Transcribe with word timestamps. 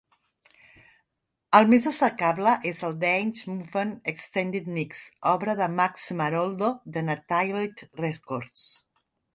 El 1.57 1.67
més 1.73 1.85
destacable 1.87 2.53
és 2.71 2.81
el 2.87 2.97
"Dance 3.03 3.51
Movement 3.51 3.93
Extended 4.13 4.73
Mix", 4.79 5.05
obra 5.35 5.57
de 5.63 5.69
Max 5.81 6.11
Maroldo 6.25 6.75
de 6.97 7.07
Nitelite 7.13 7.93
Records. 8.05 8.69